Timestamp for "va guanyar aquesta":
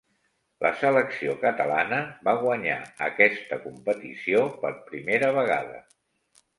2.29-3.63